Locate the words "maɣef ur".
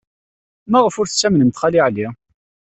0.71-1.07